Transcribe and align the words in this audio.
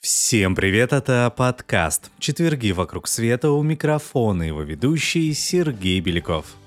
Всем 0.00 0.54
привет, 0.54 0.92
это 0.92 1.32
подкаст 1.36 2.12
«Четверги 2.20 2.70
вокруг 2.70 3.08
света» 3.08 3.50
у 3.50 3.62
микрофона 3.64 4.44
его 4.44 4.62
ведущий 4.62 5.32
Сергей 5.32 5.98
Беляков. 6.00 6.57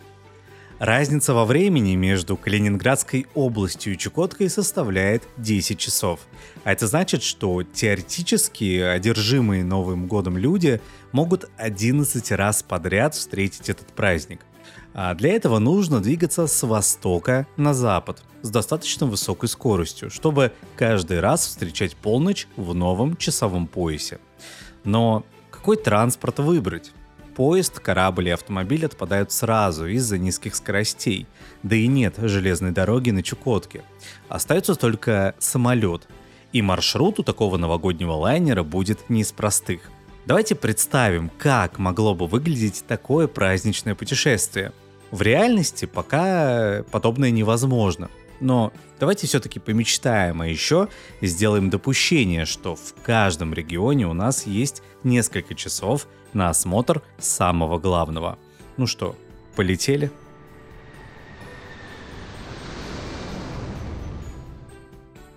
Разница 0.81 1.35
во 1.35 1.45
времени 1.45 1.93
между 1.93 2.35
Калининградской 2.35 3.27
областью 3.35 3.93
и 3.93 3.97
Чукоткой 3.99 4.49
составляет 4.49 5.21
10 5.37 5.77
часов. 5.77 6.21
А 6.63 6.71
это 6.71 6.87
значит, 6.87 7.21
что 7.21 7.61
теоретически 7.61 8.79
одержимые 8.79 9.63
Новым 9.63 10.07
годом 10.07 10.39
люди 10.39 10.81
могут 11.11 11.51
11 11.57 12.31
раз 12.31 12.63
подряд 12.63 13.13
встретить 13.13 13.69
этот 13.69 13.89
праздник. 13.93 14.39
А 14.95 15.13
для 15.13 15.35
этого 15.35 15.59
нужно 15.59 15.99
двигаться 15.99 16.47
с 16.47 16.63
востока 16.63 17.45
на 17.57 17.75
запад 17.75 18.23
с 18.41 18.49
достаточно 18.49 19.05
высокой 19.05 19.49
скоростью, 19.49 20.09
чтобы 20.09 20.51
каждый 20.75 21.19
раз 21.19 21.45
встречать 21.45 21.95
полночь 21.95 22.47
в 22.55 22.73
новом 22.73 23.17
часовом 23.17 23.67
поясе. 23.67 24.19
Но 24.83 25.27
какой 25.51 25.77
транспорт 25.77 26.39
выбрать? 26.39 26.91
Поезд, 27.35 27.79
корабль 27.79 28.27
и 28.27 28.31
автомобиль 28.31 28.85
отпадают 28.85 29.31
сразу 29.31 29.87
из-за 29.87 30.17
низких 30.17 30.53
скоростей, 30.55 31.27
да 31.63 31.75
и 31.75 31.87
нет 31.87 32.15
железной 32.17 32.71
дороги 32.71 33.11
на 33.11 33.23
Чукотке. 33.23 33.83
Остается 34.27 34.75
только 34.75 35.35
самолет, 35.39 36.07
и 36.51 36.61
маршрут 36.61 37.19
у 37.19 37.23
такого 37.23 37.57
новогоднего 37.57 38.13
лайнера 38.13 38.63
будет 38.63 39.09
не 39.09 39.21
из 39.21 39.31
простых. 39.31 39.81
Давайте 40.25 40.55
представим, 40.55 41.31
как 41.37 41.79
могло 41.79 42.13
бы 42.13 42.27
выглядеть 42.27 42.83
такое 42.87 43.27
праздничное 43.27 43.95
путешествие. 43.95 44.73
В 45.09 45.21
реальности 45.21 45.85
пока 45.85 46.83
подобное 46.91 47.31
невозможно. 47.31 48.09
Но 48.41 48.73
давайте 48.99 49.27
все-таки 49.27 49.59
помечтаем, 49.59 50.41
а 50.41 50.47
еще 50.47 50.89
сделаем 51.21 51.69
допущение, 51.69 52.45
что 52.45 52.75
в 52.75 52.95
каждом 53.03 53.53
регионе 53.53 54.07
у 54.07 54.13
нас 54.13 54.47
есть 54.47 54.81
несколько 55.03 55.53
часов 55.53 56.07
на 56.33 56.49
осмотр 56.49 57.03
самого 57.19 57.77
главного. 57.77 58.39
Ну 58.77 58.87
что, 58.87 59.15
полетели? 59.55 60.11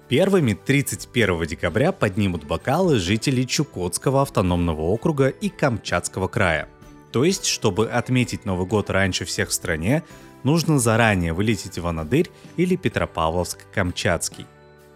Первыми 0.09 0.55
31 0.55 1.47
декабря 1.47 1.93
поднимут 1.93 2.45
бокалы 2.45 2.99
жители 2.99 3.43
Чукотского 3.43 4.23
автономного 4.23 4.83
округа 4.83 5.29
и 5.29 5.51
Камчатского 5.51 6.29
края. 6.29 6.69
То 7.15 7.23
есть, 7.23 7.47
чтобы 7.47 7.89
отметить 7.89 8.45
Новый 8.45 8.67
год 8.67 8.91
раньше 8.91 9.25
всех 9.25 9.51
в 9.51 9.53
стране, 9.53 10.03
нужно 10.43 10.81
заранее 10.81 11.33
вылететь 11.33 11.79
в 11.79 11.87
Анадырь 11.87 12.29
или 12.57 12.75
Петропавловск-Камчатский. 12.77 14.47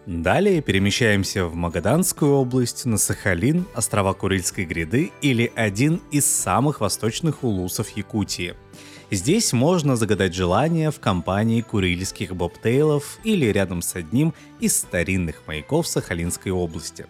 Далее 0.04 0.60
перемещаемся 0.60 1.44
в 1.44 1.54
Магаданскую 1.54 2.32
область, 2.32 2.86
на 2.86 2.98
Сахалин, 2.98 3.66
острова 3.72 4.14
Курильской 4.14 4.64
гряды 4.64 5.12
или 5.22 5.52
один 5.54 6.00
из 6.10 6.26
самых 6.26 6.80
восточных 6.80 7.44
улусов 7.44 7.90
Якутии. 7.90 8.56
Здесь 9.12 9.52
можно 9.52 9.94
загадать 9.94 10.34
желание 10.34 10.90
в 10.90 10.98
компании 10.98 11.60
курильских 11.60 12.34
бобтейлов 12.34 13.20
или 13.22 13.46
рядом 13.46 13.80
с 13.80 13.94
одним 13.94 14.34
из 14.58 14.76
старинных 14.76 15.46
маяков 15.46 15.86
Сахалинской 15.86 16.50
области. 16.50 17.06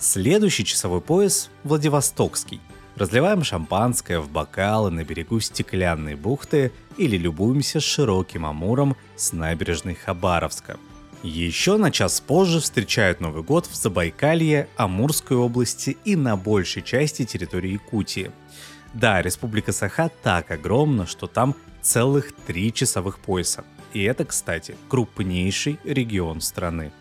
Следующий 0.00 0.64
часовой 0.64 1.00
пояс– 1.00 1.48
Владивостокский– 1.62 2.60
Разливаем 2.96 3.42
шампанское 3.42 4.18
в 4.18 4.30
бокалы 4.30 4.90
на 4.90 5.02
берегу 5.02 5.40
стеклянной 5.40 6.14
бухты 6.14 6.72
или 6.98 7.16
любуемся 7.16 7.80
широким 7.80 8.44
амуром 8.44 8.96
с 9.16 9.32
набережной 9.32 9.94
Хабаровска. 9.94 10.78
Еще 11.22 11.76
на 11.76 11.90
час 11.90 12.20
позже 12.20 12.60
встречают 12.60 13.20
Новый 13.20 13.42
год 13.42 13.66
в 13.66 13.74
Забайкалье, 13.74 14.68
Амурской 14.76 15.36
области 15.36 15.96
и 16.04 16.16
на 16.16 16.36
большей 16.36 16.82
части 16.82 17.24
территории 17.24 17.74
Якутии. 17.74 18.32
Да, 18.92 19.22
Республика 19.22 19.72
Саха 19.72 20.10
так 20.22 20.50
огромна, 20.50 21.06
что 21.06 21.28
там 21.28 21.54
целых 21.80 22.32
три 22.46 22.72
часовых 22.72 23.18
пояса. 23.20 23.64
И 23.94 24.02
это, 24.02 24.24
кстати, 24.24 24.76
крупнейший 24.88 25.78
регион 25.84 26.40
страны. 26.40 26.92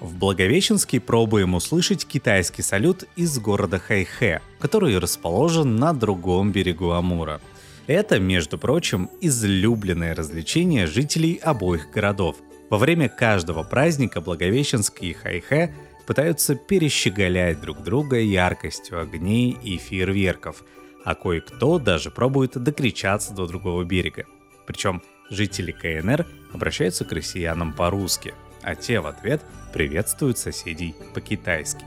В 0.00 0.16
Благовещенске 0.16 0.98
пробуем 0.98 1.54
услышать 1.54 2.06
китайский 2.06 2.62
салют 2.62 3.04
из 3.16 3.38
города 3.38 3.78
Хайхэ, 3.78 4.40
который 4.58 4.98
расположен 4.98 5.76
на 5.76 5.92
другом 5.92 6.52
берегу 6.52 6.92
Амура. 6.92 7.38
Это, 7.86 8.18
между 8.18 8.56
прочим, 8.56 9.10
излюбленное 9.20 10.14
развлечение 10.14 10.86
жителей 10.86 11.34
обоих 11.42 11.90
городов. 11.90 12.36
Во 12.70 12.78
время 12.78 13.10
каждого 13.10 13.62
праздника 13.62 14.22
Благовещенск 14.22 15.02
и 15.02 15.12
Хайхэ 15.12 15.74
пытаются 16.06 16.54
перещеголять 16.54 17.60
друг 17.60 17.82
друга 17.82 18.18
яркостью 18.18 19.02
огней 19.02 19.50
и 19.62 19.76
фейерверков, 19.76 20.64
а 21.04 21.14
кое-кто 21.14 21.78
даже 21.78 22.10
пробует 22.10 22.52
докричаться 22.52 23.34
до 23.34 23.46
другого 23.46 23.84
берега. 23.84 24.24
Причем 24.66 25.02
жители 25.28 25.72
КНР 25.72 26.26
обращаются 26.54 27.04
к 27.04 27.12
россиянам 27.12 27.74
по-русски– 27.74 28.32
а 28.62 28.74
те 28.74 29.00
в 29.00 29.06
ответ 29.06 29.42
приветствуют 29.72 30.38
соседей 30.38 30.94
по-китайски. 31.14 31.84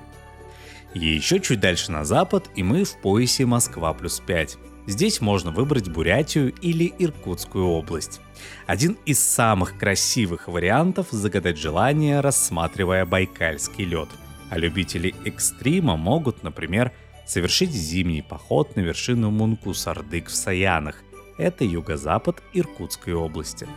Еще 0.94 1.39
чуть 1.39 1.59
дальше 1.59 1.91
на 1.91 2.06
запад, 2.06 2.50
и 2.56 2.63
мы 2.63 2.84
в 2.84 2.97
поясе 3.01 3.45
Москва 3.45 3.94
плюс 3.94 4.19
5. 4.19 4.57
Здесь 4.85 5.22
можно 5.22 5.51
выбрать 5.51 5.89
Бурятию 5.89 6.53
или 6.61 6.94
Иркутскую 7.00 7.66
область. 7.66 8.19
Один 8.67 8.97
из 9.06 9.19
самых 9.19 9.78
красивых 9.78 10.47
вариантов 10.47 11.07
загадать 11.09 11.57
желание, 11.57 12.19
рассматривая 12.19 13.05
байкальский 13.05 13.85
лед. 13.85 14.09
А 14.50 14.57
любители 14.57 15.16
экстрима 15.25 15.95
могут, 15.95 16.44
например, 16.44 16.91
совершить 17.25 17.72
зимний 17.72 18.22
поход 18.22 18.75
на 18.75 18.81
вершину 18.81 19.31
Мункус-Ардык 19.31 20.28
в 20.28 20.35
Саянах. 20.35 20.97
Это 21.38 21.63
юго-запад 21.63 22.44
Иркутской 22.53 23.13
области. 23.13 23.67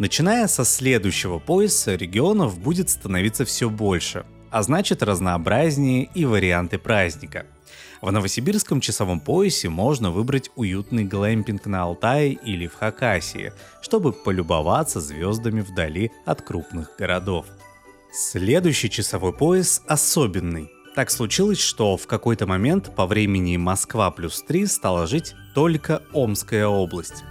Начиная 0.00 0.46
со 0.46 0.64
следующего 0.64 1.38
пояса 1.38 1.94
регионов 1.94 2.58
будет 2.58 2.88
становиться 2.88 3.44
все 3.44 3.68
больше, 3.68 4.24
а 4.50 4.62
значит 4.62 5.02
разнообразнее 5.02 6.08
и 6.14 6.24
варианты 6.24 6.78
праздника. 6.78 7.44
В 8.00 8.10
новосибирском 8.10 8.80
часовом 8.80 9.20
поясе 9.20 9.68
можно 9.68 10.10
выбрать 10.10 10.50
уютный 10.56 11.04
глэмпинг 11.04 11.66
на 11.66 11.82
Алтае 11.82 12.32
или 12.32 12.66
в 12.66 12.76
Хакасии, 12.76 13.52
чтобы 13.82 14.14
полюбоваться 14.14 15.02
звездами 15.02 15.60
вдали 15.60 16.10
от 16.24 16.40
крупных 16.40 16.96
городов. 16.98 17.44
Следующий 18.10 18.88
часовой 18.88 19.34
пояс 19.34 19.82
особенный. 19.86 20.70
Так 20.94 21.10
случилось, 21.10 21.60
что 21.60 21.98
в 21.98 22.06
какой-то 22.06 22.46
момент 22.46 22.94
по 22.96 23.04
времени 23.04 23.58
Москва 23.58 24.10
плюс 24.10 24.42
3 24.48 24.64
стала 24.64 25.06
жить 25.06 25.34
только 25.54 26.02
Омская 26.14 26.66
область. 26.66 27.22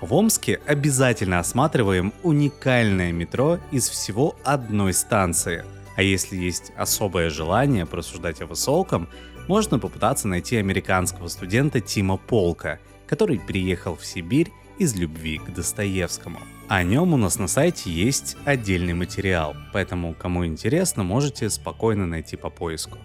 В 0.00 0.12
Омске 0.12 0.60
обязательно 0.66 1.38
осматриваем 1.38 2.12
уникальное 2.22 3.12
метро 3.12 3.58
из 3.70 3.88
всего 3.88 4.36
одной 4.44 4.92
станции. 4.92 5.64
А 5.96 6.02
если 6.02 6.36
есть 6.36 6.72
особое 6.76 7.30
желание 7.30 7.86
просуждать 7.86 8.42
о 8.42 8.46
высоком, 8.46 9.08
можно 9.48 9.78
попытаться 9.78 10.28
найти 10.28 10.56
американского 10.56 11.28
студента 11.28 11.80
Тима 11.80 12.18
Полка, 12.18 12.78
который 13.06 13.38
приехал 13.38 13.96
в 13.96 14.04
Сибирь 14.04 14.52
из 14.78 14.94
любви 14.94 15.38
к 15.38 15.50
Достоевскому. 15.54 16.40
О 16.68 16.82
нем 16.82 17.14
у 17.14 17.16
нас 17.16 17.38
на 17.38 17.48
сайте 17.48 17.90
есть 17.90 18.36
отдельный 18.44 18.92
материал, 18.92 19.56
поэтому 19.72 20.14
кому 20.14 20.44
интересно, 20.44 21.04
можете 21.04 21.48
спокойно 21.48 22.06
найти 22.06 22.36
по 22.36 22.50
поиску. 22.50 22.98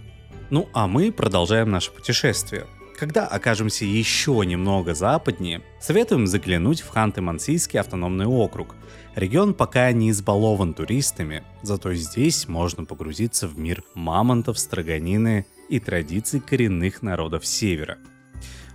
Ну 0.50 0.68
а 0.74 0.88
мы 0.88 1.14
продолжаем 1.14 1.72
наше 1.72 1.92
путешествие. 1.92 2.66
Когда 3.02 3.26
окажемся 3.26 3.84
еще 3.84 4.44
немного 4.46 4.94
западнее, 4.94 5.64
советуем 5.80 6.28
заглянуть 6.28 6.82
в 6.82 6.96
Ханты-Мансийский 6.96 7.80
автономный 7.80 8.28
округ. 8.28 8.76
Регион 9.16 9.56
пока 9.56 9.92
не 9.92 10.12
избалован 10.12 10.76
туристами, 10.76 11.44
зато 11.64 11.96
здесь 11.96 12.48
можно 12.48 12.86
погрузиться 12.86 13.48
в 13.48 13.58
мир 13.58 13.84
мамонтов, 13.96 14.60
строганины 14.60 15.48
и 15.68 15.80
традиций 15.80 16.42
коренных 16.42 17.02
народов 17.02 17.44
Севера– 17.44 17.98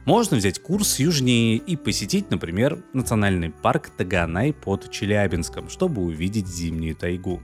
можно 0.06 0.36
взять 0.36 0.60
курс 0.60 1.00
южнее 1.00 1.56
и 1.56 1.74
посетить, 1.74 2.30
например, 2.30 2.78
национальный 2.92 3.50
парк 3.50 3.90
Таганай 3.90 4.52
под 4.52 4.88
Челябинском, 4.90 5.68
чтобы 5.68 6.00
увидеть 6.02 6.46
зимнюю 6.46 6.94
тайгу. 6.94 7.42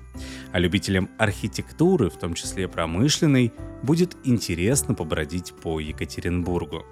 А 0.52 0.60
любителям 0.60 1.10
архитектуры, 1.18 2.08
в 2.08 2.16
том 2.16 2.34
числе 2.34 2.68
промышленной, 2.68 3.52
будет 3.82 4.16
интересно 4.22 4.94
побродить 4.94 5.52
по 5.60 5.80
Екатеринбургу. 5.80 6.86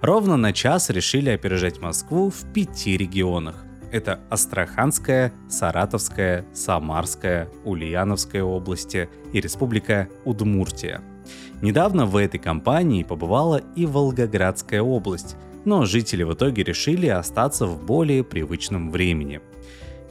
Ровно 0.00 0.36
на 0.36 0.52
час 0.52 0.88
решили 0.88 1.30
опережать 1.30 1.80
Москву 1.80 2.30
в 2.30 2.52
пяти 2.52 2.96
регионах. 2.96 3.64
Это 3.90 4.20
Астраханская, 4.30 5.32
Саратовская, 5.48 6.44
Самарская, 6.54 7.48
Ульяновская 7.64 8.44
области 8.44 9.08
и 9.32 9.40
Республика 9.40 10.08
Удмуртия– 10.24 11.02
Недавно 11.62 12.06
в 12.06 12.16
этой 12.16 12.38
компании 12.38 13.02
побывала 13.02 13.62
и 13.74 13.86
Волгоградская 13.86 14.82
область, 14.82 15.36
но 15.64 15.84
жители 15.84 16.22
в 16.22 16.34
итоге 16.34 16.62
решили 16.62 17.06
остаться 17.06 17.66
в 17.66 17.84
более 17.84 18.22
привычном 18.24 18.90
времени. 18.90 19.40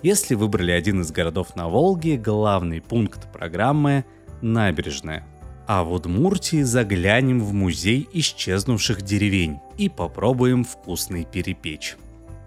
Если 0.03 0.35
выбрали 0.35 0.71
один 0.71 1.01
из 1.01 1.11
городов 1.11 1.55
на 1.55 1.67
Волге, 1.67 2.17
главный 2.17 2.81
пункт 2.81 3.31
программы– 3.31 4.05
набережная. 4.41 5.25
А 5.67 5.83
в 5.83 5.93
Удмуртии 5.93 6.61
заглянем 6.61 7.41
в 7.41 7.53
музей 7.53 8.07
исчезнувших 8.13 9.01
деревень 9.01 9.57
и 9.77 9.89
попробуем 9.89 10.63
вкусный 10.63 11.25
перепечь. 11.25 11.97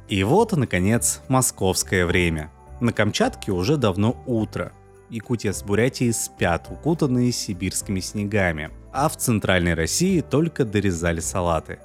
И 0.09 0.23
вот, 0.23 0.53
наконец, 0.53 1.21
московское 1.29 2.06
время. 2.06 2.50
На 2.81 2.93
Камчатке 2.93 3.50
уже 3.50 3.76
давно 3.76 4.17
утро. 4.26 4.73
Якутия 5.10 5.52
с 5.52 5.62
Бурятией 5.62 6.12
спят, 6.12 6.69
укутанные 6.70 7.32
сибирскими 7.32 8.00
снегами. 8.00 8.70
А 8.93 9.08
в 9.08 9.16
центральной 9.16 9.75
России 9.75 10.20
только 10.20 10.64
дорезали 10.64 11.20
салаты. 11.20 11.78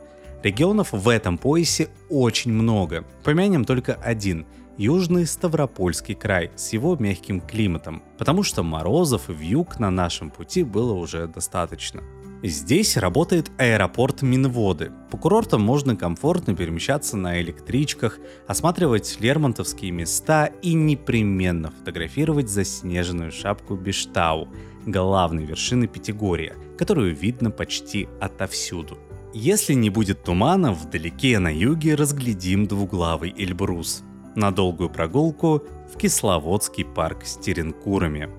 Регионов 0.44 0.92
в 0.92 1.08
этом 1.08 1.38
поясе 1.38 1.90
очень 2.10 2.52
много. 2.52 3.06
Помянем 3.24 3.66
только 3.66 3.94
один– 3.94 4.46
Южный 4.78 5.28
Ставропольский 5.28 6.16
край 6.16 6.50
с 6.56 6.74
его 6.74 6.96
мягким 6.96 7.42
климатом, 7.42 8.02
потому 8.18 8.42
что 8.42 8.64
морозов 8.64 9.30
и 9.30 9.34
вьюг 9.34 9.80
на 9.80 9.92
нашем 9.92 10.32
пути 10.32 10.64
было 10.64 10.94
уже 10.94 11.28
достаточно. 11.28 12.02
Здесь 12.46 12.98
работает 12.98 13.52
аэропорт 13.58 14.22
Минводы. 14.22 14.92
По 15.10 15.18
курортам 15.18 15.62
можно 15.62 15.96
комфортно 15.96 16.54
перемещаться 16.54 17.16
на 17.16 17.40
электричках, 17.40 18.20
осматривать 18.48 19.16
лермонтовские 19.22 19.92
места 19.92 20.48
и 20.62 20.74
непременно 20.74 21.72
фотографировать 21.72 22.50
заснеженную 22.50 23.32
шапку 23.32 23.76
Бештау, 23.78 24.50
главной 24.86 25.46
вершины 25.46 25.88
Пятигория, 25.88 26.58
которую 26.78 27.16
видно 27.16 27.50
почти 27.50 28.10
отовсюду. 28.20 28.98
Если 29.34 29.74
не 29.74 29.90
будет 29.90 30.26
тумана, 30.26 30.74
вдалеке 30.74 31.40
на 31.40 31.48
юге 31.48 31.96
разглядим 31.96 32.68
двуглавый 32.68 33.34
Эльбрус. 33.38 34.04
На 34.36 34.52
долгую 34.52 34.90
прогулку 34.90 35.64
в 35.94 35.98
Кисловодский 35.98 36.84
парк 36.84 37.24
с 37.24 37.38
теренкурами. 37.38 38.30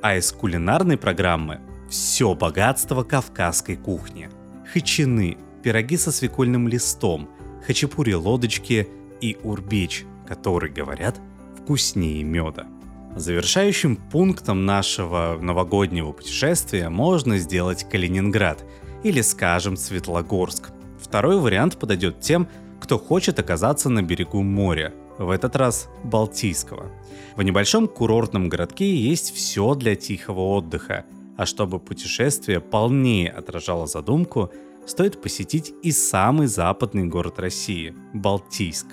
А 0.00 0.16
из 0.16 0.30
кулинарной 0.30 0.96
программы 0.96 1.60
все 1.88 2.34
богатство 2.34 3.02
кавказской 3.02 3.76
кухни. 3.76 4.28
Хачины, 4.72 5.38
пироги 5.62 5.96
со 5.96 6.12
свекольным 6.12 6.68
листом, 6.68 7.28
хачапури-лодочки 7.66 8.88
и 9.20 9.36
урбеч, 9.42 10.04
который, 10.26 10.70
говорят, 10.70 11.18
вкуснее 11.56 12.22
меда. 12.22 12.66
Завершающим 13.16 13.96
пунктом 13.96 14.66
нашего 14.66 15.38
новогоднего 15.40 16.12
путешествия 16.12 16.88
можно 16.88 17.38
сделать 17.38 17.88
Калининград 17.88 18.64
или, 19.02 19.22
скажем, 19.22 19.76
Светлогорск. 19.76 20.70
Второй 21.00 21.40
вариант 21.40 21.78
подойдет 21.78 22.20
тем, 22.20 22.48
кто 22.80 22.98
хочет 22.98 23.38
оказаться 23.38 23.88
на 23.88 24.02
берегу 24.02 24.42
моря, 24.42 24.92
в 25.18 25.30
этот 25.30 25.56
раз 25.56 25.88
Балтийского. 26.04 26.92
В 27.34 27.42
небольшом 27.42 27.88
курортном 27.88 28.48
городке 28.48 28.94
есть 28.94 29.34
все 29.34 29.74
для 29.74 29.96
тихого 29.96 30.40
отдыха– 30.50 31.04
а 31.38 31.46
чтобы 31.46 31.78
путешествие 31.78 32.60
полнее 32.60 33.30
отражало 33.30 33.86
задумку, 33.86 34.52
стоит 34.86 35.22
посетить 35.22 35.72
и 35.82 35.92
самый 35.92 36.48
западный 36.48 37.04
город 37.04 37.38
России– 37.38 37.94
Балтийск. 38.12 38.86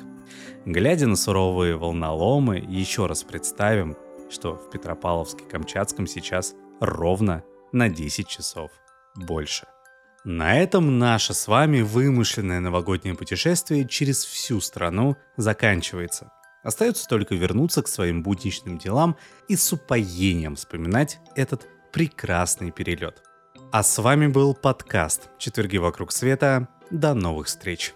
Глядя 0.66 1.08
на 1.08 1.16
суровые 1.16 1.76
волноломы, 1.76 2.58
еще 2.58 3.08
раз 3.08 3.24
представим, 3.24 3.98
что 4.30 4.56
в 4.56 4.70
Петропавловске-Камчатском 4.70 6.06
сейчас 6.06 6.54
ровно 6.80 7.44
на 7.72 7.90
10 7.90 8.28
часов 8.28 8.70
больше. 9.16 9.66
На 10.24 10.60
этом 10.60 11.00
наше 11.00 11.34
с 11.34 11.48
вами 11.48 11.82
вымышленное 11.82 12.60
новогоднее 12.60 13.16
путешествие 13.16 13.88
через 13.88 14.24
всю 14.24 14.62
страну 14.62 15.18
заканчивается. 15.36 16.32
Остается 16.64 17.08
только 17.08 17.34
вернуться 17.34 17.82
к 17.82 17.88
своим 17.88 18.22
будничным 18.22 18.78
делам 18.78 19.18
и 19.48 19.56
с 19.56 19.72
упоением 19.74 20.56
вспоминать 20.56 21.20
этот 21.36 21.68
прекрасный 21.96 22.72
перелет. 22.72 23.24
А 23.72 23.82
с 23.82 23.98
вами 24.00 24.28
был 24.28 24.54
подкаст 24.54 25.30
«Четверги 25.38 25.78
вокруг 25.78 26.12
света». 26.12 26.68
До 26.92 27.14
новых 27.14 27.48
встреч! 27.48 27.94